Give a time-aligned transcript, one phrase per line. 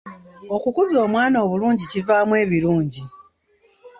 [0.55, 3.03] Okukuza omwana obulungi kivaamu ebirungi.